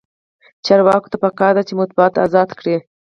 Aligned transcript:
چارواکو 0.65 1.11
ته 1.11 1.17
پکار 1.23 1.53
ده 1.57 1.63
چې، 1.67 1.73
مطبوعات 1.81 2.13
ازاد 2.25 2.49
کړي. 2.59 2.75